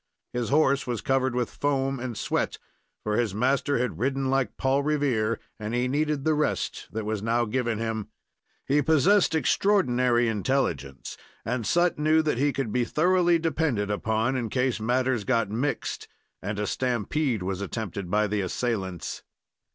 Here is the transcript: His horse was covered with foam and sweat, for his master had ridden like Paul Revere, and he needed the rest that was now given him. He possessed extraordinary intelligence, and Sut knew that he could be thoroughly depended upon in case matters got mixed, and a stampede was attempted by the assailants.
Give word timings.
His 0.33 0.49
horse 0.49 0.87
was 0.87 0.99
covered 1.01 1.35
with 1.35 1.51
foam 1.51 1.99
and 1.99 2.17
sweat, 2.17 2.57
for 3.03 3.17
his 3.17 3.35
master 3.35 3.77
had 3.77 3.99
ridden 3.99 4.31
like 4.31 4.57
Paul 4.57 4.81
Revere, 4.81 5.39
and 5.59 5.75
he 5.75 5.87
needed 5.87 6.23
the 6.25 6.33
rest 6.33 6.87
that 6.91 7.05
was 7.05 7.21
now 7.21 7.45
given 7.45 7.77
him. 7.77 8.07
He 8.65 8.81
possessed 8.81 9.35
extraordinary 9.35 10.27
intelligence, 10.27 11.17
and 11.45 11.67
Sut 11.67 11.99
knew 11.99 12.23
that 12.23 12.39
he 12.39 12.51
could 12.51 12.71
be 12.73 12.83
thoroughly 12.83 13.37
depended 13.37 13.91
upon 13.91 14.35
in 14.35 14.49
case 14.49 14.79
matters 14.79 15.23
got 15.23 15.51
mixed, 15.51 16.07
and 16.41 16.57
a 16.57 16.65
stampede 16.65 17.43
was 17.43 17.61
attempted 17.61 18.09
by 18.09 18.25
the 18.25 18.41
assailants. 18.41 19.21